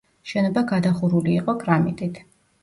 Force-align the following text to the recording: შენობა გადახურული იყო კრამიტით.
შენობა 0.29 0.63
გადახურული 0.71 1.35
იყო 1.43 1.55
კრამიტით. 1.65 2.19